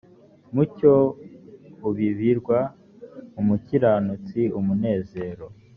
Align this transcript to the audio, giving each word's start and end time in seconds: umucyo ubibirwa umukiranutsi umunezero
umucyo 0.51 0.93
ubibirwa 1.87 2.59
umukiranutsi 3.39 4.39
umunezero 4.59 5.45